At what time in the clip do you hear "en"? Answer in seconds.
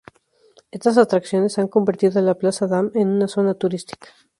2.95-3.07